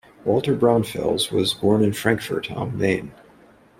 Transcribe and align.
Walter 0.25 0.55
Braunfels 0.55 1.31
was 1.31 1.53
born 1.53 1.83
in 1.83 1.93
Frankfurt 1.93 2.49
am 2.49 2.75
Main. 2.75 3.11